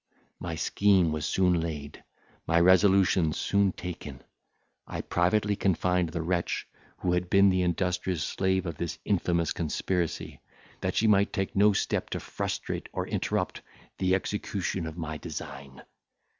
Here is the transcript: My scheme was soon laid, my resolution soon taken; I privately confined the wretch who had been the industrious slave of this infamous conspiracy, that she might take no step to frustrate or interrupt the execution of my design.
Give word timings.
My 0.39 0.55
scheme 0.55 1.11
was 1.11 1.27
soon 1.27 1.61
laid, 1.61 2.03
my 2.47 2.59
resolution 2.59 3.33
soon 3.33 3.71
taken; 3.71 4.23
I 4.87 5.01
privately 5.01 5.55
confined 5.55 6.09
the 6.09 6.23
wretch 6.23 6.67
who 7.01 7.11
had 7.13 7.29
been 7.29 7.51
the 7.51 7.61
industrious 7.61 8.23
slave 8.23 8.65
of 8.65 8.77
this 8.77 8.97
infamous 9.05 9.53
conspiracy, 9.53 10.41
that 10.79 10.95
she 10.95 11.05
might 11.05 11.31
take 11.31 11.55
no 11.55 11.71
step 11.73 12.09
to 12.09 12.19
frustrate 12.19 12.89
or 12.91 13.05
interrupt 13.07 13.61
the 13.99 14.15
execution 14.15 14.87
of 14.87 14.97
my 14.97 15.17
design. 15.19 15.83